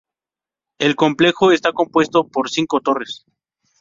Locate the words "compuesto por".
1.73-2.49